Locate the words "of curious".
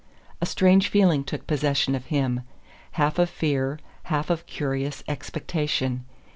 4.31-5.03